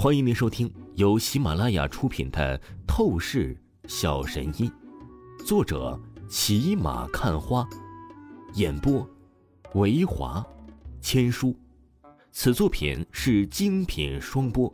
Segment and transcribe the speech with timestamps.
[0.00, 2.56] 欢迎您收听由喜马拉雅出品的
[2.86, 4.70] 《透视小神医》，
[5.44, 7.68] 作者骑马看花，
[8.54, 9.04] 演播
[9.74, 10.46] 维华
[11.00, 11.52] 千书。
[12.30, 14.72] 此作品是精品双播。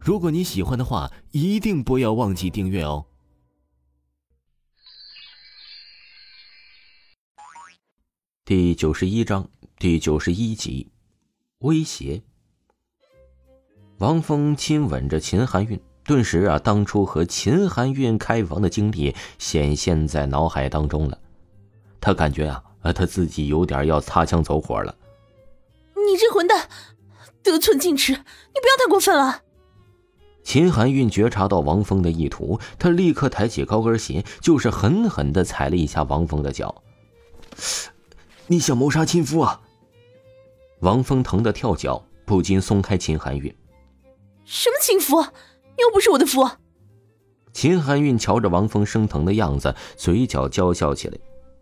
[0.00, 3.06] 如果你喜欢的话，一定不要忘记订阅哦。
[8.44, 9.48] 第九十一章
[9.78, 10.90] 第九十一集，
[11.58, 12.24] 威胁。
[14.00, 21.18] 王峰亲吻着秦含韵，顿时啊，当初和秦含韵开房的经历显现在脑海当中了。
[22.00, 22.62] 他感觉啊，
[22.94, 24.94] 他自己有点要擦枪走火了。
[25.94, 26.66] 你这混蛋，
[27.42, 29.42] 得寸进尺，你不要太过分了。
[30.42, 36.74] 秦含韵觉察到王峰的意图，她立刻抬起高跟鞋，就是狠狠的踩了一下王峰的脚。
[38.46, 39.60] 你想谋杀亲夫啊？
[40.78, 43.54] 王峰疼得跳脚，不禁松开秦含韵。
[44.50, 45.22] 什么情夫？
[45.78, 46.50] 又不是我的夫。
[47.52, 51.16] 秦含韵瞧着王峰生疼的样子，嘴角娇笑起来。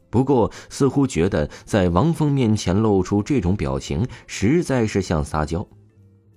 [0.08, 5.66] 不过，似乎觉得在王峰面前露出这种表情，实在是像撒娇。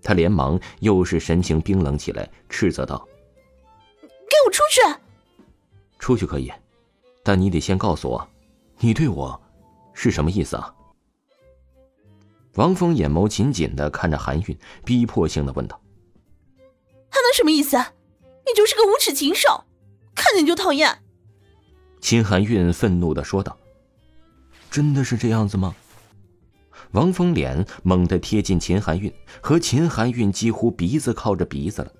[0.04, 3.08] 他连忙又是神情冰冷起来，斥责道
[4.04, 4.82] ：“给我出去！”
[6.00, 6.52] 出去可以，
[7.24, 8.28] 但你得先告诉我，
[8.80, 9.42] 你对我
[9.94, 10.76] 是什么意思啊？
[12.56, 15.80] 王峰眼眸紧紧的看着韩韵，逼迫性的问道。
[17.34, 17.78] 什么意思？
[17.78, 19.66] 你就是个无耻禽兽，
[20.16, 21.04] 看见就讨厌。
[22.02, 23.56] 秦含韵愤怒的说道
[24.72, 25.76] ：“真的是这样子吗？”
[26.92, 31.92] 王峰脸猛地贴近秦含韵，和秦含韵几乎鼻子靠着鼻子了。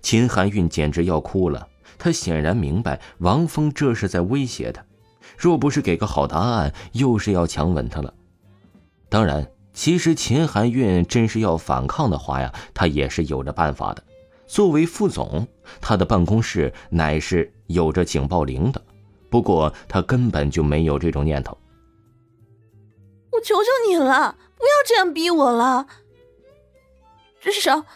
[0.00, 4.82] 秦含韵简直要哭了，她显然明白王峰这是在威胁她，
[5.36, 8.12] 若不是给个好答案，又是要强吻她了。
[9.08, 14.02] 当然，其实秦含韵真是要反抗的话呀，她也是有着办法的。
[14.52, 15.48] 作为副总，
[15.80, 18.84] 他的办公室乃是有着警报铃的，
[19.30, 21.56] 不过他根本就没有这种念头。
[23.30, 25.86] 我求求你了，不要这样逼我了，
[27.40, 27.86] 至少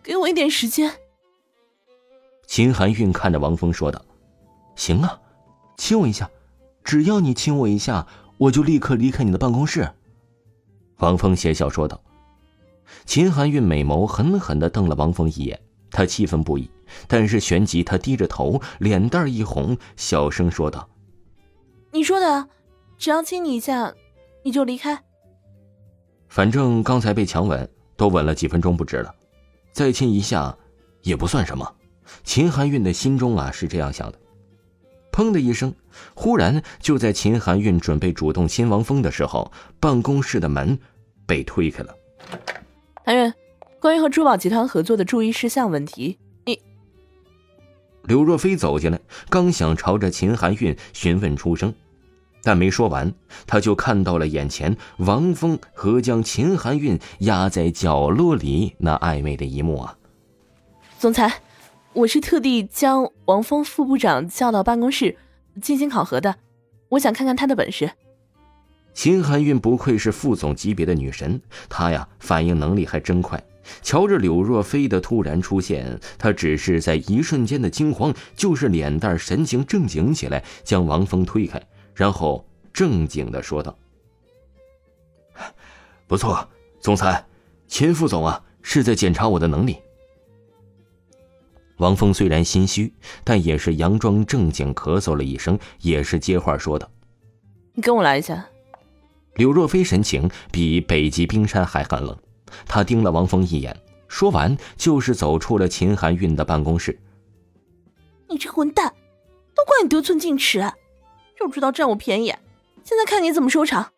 [0.00, 1.00] 给我一点时间。
[2.46, 4.00] 秦含韵看着王峰说道
[4.78, 5.20] ：“行啊，
[5.76, 6.30] 亲我一下，
[6.84, 9.90] 只要你亲我一下，我就立刻离开你的办公室。”
[10.98, 12.00] 王峰邪笑说道。
[13.04, 15.60] 秦含韵美眸狠狠的瞪了王峰一眼。
[15.90, 16.70] 他气愤不已，
[17.06, 20.88] 但是旋即他低着头，脸蛋一红，小声说道
[21.92, 22.48] ：“你说的，
[22.98, 23.94] 只要亲你一下，
[24.42, 25.02] 你就离开。
[26.28, 29.14] 反正刚才被强吻，都吻了几分钟不止了，
[29.72, 30.56] 再亲一下，
[31.02, 31.74] 也不算什么。”
[32.24, 34.18] 秦含韵的心中啊是这样想的。
[35.12, 35.74] 砰的一声，
[36.14, 40.78] 忽然就在秦含韵准备主动亲王峰的时候，办公室的门
[41.26, 41.94] 被推开了。
[43.04, 43.32] 含韵。
[43.80, 46.60] 关于和珠宝集团合作的注意事项问题，你
[48.04, 49.00] 柳若飞走进来，
[49.30, 51.72] 刚想朝着秦含韵询问出声，
[52.42, 53.12] 但没说完，
[53.46, 59.96] 他就看到了眼前王峰和将秦含韵压在角落里那暧昧的一幕啊！
[60.98, 61.40] 总裁，
[61.92, 65.16] 我是特地将王峰副部长叫到办公室
[65.62, 66.34] 进行考核的，
[66.88, 67.92] 我想看看他的本事。
[68.92, 73.40] 秦含韵不愧是副总级别的女神，她呀反应能力还真快。
[73.82, 81.62] 瞧着柳若飞的突然出现，他只是在一瞬间的惊慌，就是脸蛋神情正经起来，将王峰推开，
[81.94, 83.76] 然后正经的说道
[86.06, 86.48] ：“不错，
[86.80, 87.24] 总裁，
[87.66, 89.76] 秦副总啊，是在检查我的能力。”
[91.78, 92.92] 王峰虽然心虚，
[93.22, 96.90] 但也是佯装正经，咳嗽了一声，也是接话说道
[97.74, 98.46] ：“你跟我来一下。”
[99.36, 102.18] 柳若飞神情比北极冰山还寒冷。
[102.66, 103.76] 他盯了王峰一眼，
[104.08, 106.98] 说完就是走出了秦含韵的办公室。
[108.28, 108.94] 你这混蛋，
[109.54, 110.72] 都怪你得寸进尺，
[111.38, 112.34] 就知道占我便宜。
[112.84, 113.92] 现在看你怎么收场！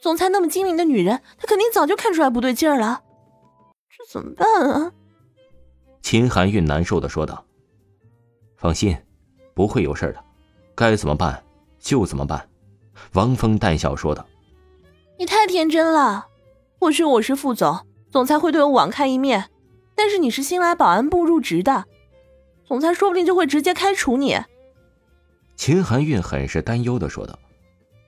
[0.00, 3.02] 总裁那么精明的女人，她肯定早就看出来不对劲儿了。
[3.90, 4.92] 这怎么办啊？
[6.00, 7.44] 秦含韵难受的说道
[8.56, 8.96] ：“放心，
[9.52, 10.24] 不会有事的，
[10.74, 11.44] 该怎么办
[11.78, 12.48] 就怎么办。”
[13.12, 14.26] 王峰淡笑说道
[15.18, 16.26] ：“你太天真了。”
[16.80, 19.50] 或许我是副总，总裁会对我网开一面，
[19.94, 21.84] 但是你是新来保安部入职的，
[22.66, 24.38] 总裁说不定就会直接开除你。
[25.56, 27.38] 秦含韵很是担忧的说道：“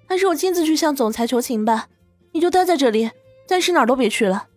[0.08, 1.88] 还是我亲自去向总裁求情吧，
[2.32, 3.10] 你就待在这里，
[3.46, 4.48] 暂时哪儿都别去了。”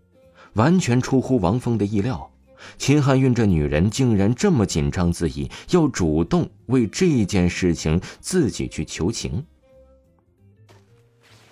[0.55, 2.31] 完全出乎王峰的意料，
[2.77, 9.45] 秦含韵这女人竟然这么紧张自己，要主动为这件事情自己去求情。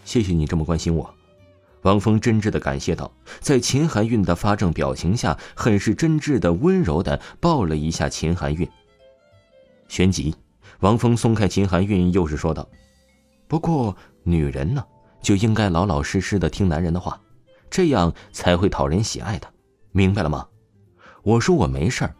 [0.05, 1.13] 谢谢你这么关心我。
[1.83, 8.67] 王峰真挚的感谢道，在秦含韵的发怔表情下，很是真挚的、温柔的抱了一下秦含韵。
[9.87, 10.33] 旋即，
[10.79, 12.67] 王峰松开秦含韵，又是说道
[13.47, 14.83] ：“不过，女人呢，
[15.21, 17.19] 就应该老老实实的听男人的话，
[17.69, 19.47] 这样才会讨人喜爱的，
[19.91, 20.47] 明白了吗？
[21.21, 22.15] 我说我没事儿，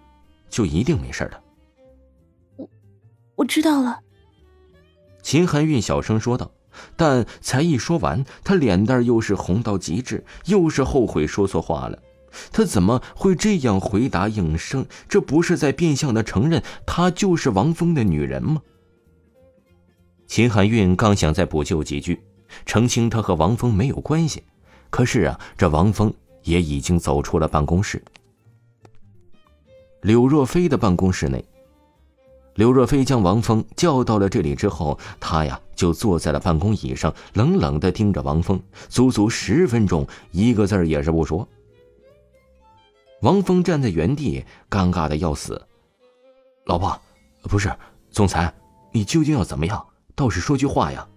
[0.50, 1.44] 就一定没事的。”
[2.58, 2.70] 我，
[3.36, 4.00] 我知道了。
[5.22, 6.52] 秦含韵小声说道。
[6.96, 12.00] 但才一说完，他脸蛋又是红到极致，又是后悔说错话了。
[12.52, 14.86] 他怎么会这样回答应声？
[15.08, 18.62] 这不是在变相的承认他就是王峰的女人吗？
[20.26, 22.24] 秦含韵刚想再补救几句，
[22.66, 24.44] 澄清他和王峰没有关系，
[24.90, 26.12] 可是啊，这王峰
[26.42, 28.04] 也已经走出了办公室。
[30.02, 31.46] 柳若飞的办公室内。
[32.56, 41.48] 刘若飞将王峰叫到了这里之后，他呀就坐在了办公椅上，冷冷的盯着王峰，足足十分钟，一个字也是不说。
[43.22, 45.62] 王峰站在原地，尴尬的要死。
[46.66, 47.00] 老婆，
[47.44, 47.74] 不是
[48.12, 48.54] 总裁，
[48.92, 49.84] 你究竟要怎么样？
[50.14, 51.08] 倒是说句话呀！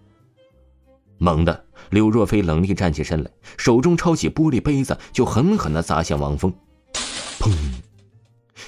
[1.19, 6.51] 猛的，刘若飞冷厉站起身来，手中抄起玻璃杯子，就狠狠的砸向王峰，
[7.39, 7.53] 砰！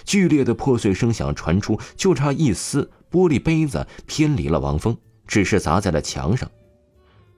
[0.04, 4.96] 剧烈的破碎声响传出，就差一丝，玻璃杯子偏离了王峰，
[5.26, 6.50] 只是砸在了墙上。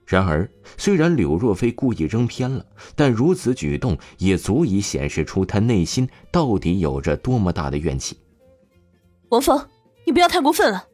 [0.05, 2.65] 然而，虽然柳若飞故意扔偏了，
[2.95, 8.17] 但如此举动也足以显示出他内心到底有着多么大的怨气。
[9.29, 9.65] 王峰，
[10.05, 10.85] 你不要太过分了。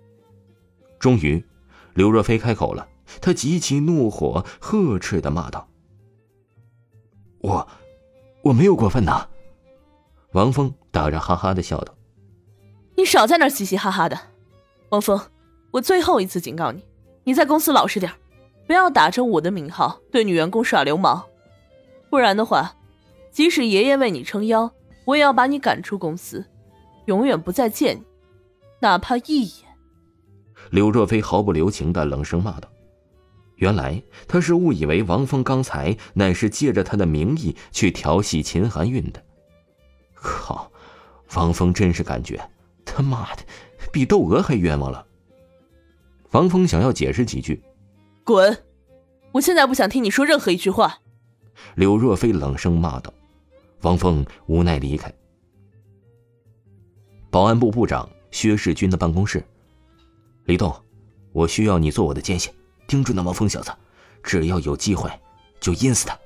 [1.00, 1.44] 终于，
[1.96, 2.88] 柳若飞开口了，
[3.20, 5.68] 他极其怒火，呵斥的骂道
[7.42, 7.68] ：“我，
[8.44, 9.28] 我没有过分呐。”
[10.34, 11.94] 王峰打着哈哈的笑道
[12.98, 14.20] ：“你少在那儿嘻嘻哈哈的，
[14.90, 15.22] 王峰，
[15.70, 16.84] 我最后一次警告你，
[17.24, 18.12] 你在公司老实点
[18.66, 21.24] 不要打着我的名号对女员工耍流氓，
[22.10, 22.76] 不然的话，
[23.32, 24.72] 即使爷爷为你撑腰，
[25.06, 26.44] 我也要把你赶出公司，
[27.06, 28.04] 永远不再见你，
[28.80, 29.68] 哪怕一眼。”
[30.72, 32.68] 柳若飞毫不留情的冷声骂道
[33.58, 39.24] ：“原来他是误以为王峰刚才乃是借着他的名义去调戏秦含韵的。”
[40.20, 40.72] 靠，
[41.36, 42.40] 王峰真是感觉
[42.86, 43.44] 他妈的
[43.92, 45.06] 比窦娥还冤枉了。
[46.32, 47.62] 王峰想要解释几句，
[48.24, 48.64] 滚！
[49.32, 51.00] 我现在不想听你说任何一句话。
[51.76, 53.14] 柳若飞冷声骂道。
[53.82, 55.14] 王峰无奈离开。
[57.30, 59.44] 保安部部长薛世军的办公室，
[60.46, 60.76] 李栋，
[61.32, 62.50] 我需要你做我的奸细，
[62.88, 63.72] 盯住那王峰小子，
[64.24, 65.12] 只要有机会
[65.60, 66.18] 就阴死他。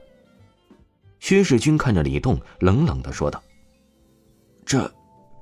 [1.19, 3.43] 薛世军看着李栋，冷冷的说道。
[4.71, 4.89] 这，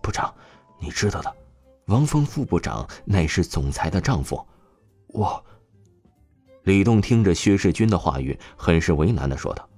[0.01, 0.33] 部长，
[0.79, 1.31] 你知道的，
[1.85, 4.43] 王峰副部长乃是总裁的丈夫。
[5.09, 5.45] 我，
[6.63, 9.69] 李栋听着薛世军的话语，很是为难的说道。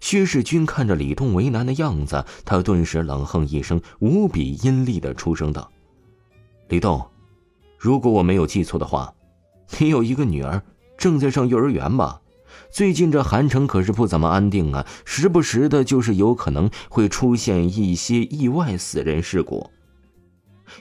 [0.00, 5.68] 薛世军看着李栋为难的样子，他顿时冷哼一声，无比阴厉的出声道
[6.70, 7.04] ：“李栋，
[7.76, 9.12] 如果我没有记错的话，
[9.80, 10.62] 你有一个女儿，
[10.96, 12.20] 正在上幼儿园吧？”
[12.70, 19.70] 最近这韩城可是不怎么安定啊，时不时的就是有可能会出现一些意外死人事故。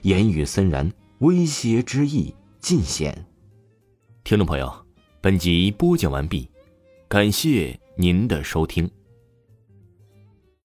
[0.02, 3.26] 言语森然，威胁之意尽显。
[4.24, 4.74] 听众朋友，
[5.22, 6.50] 本集播讲完毕，
[7.08, 8.90] 感谢您的收听。